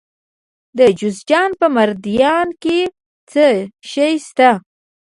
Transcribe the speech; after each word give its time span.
د 0.77 0.79
جوزجان 0.99 1.49
په 1.59 1.67
مردیان 1.75 2.47
کې 2.63 2.79
څه 3.31 3.45
شی 3.91 4.13
شته؟ 4.27 4.51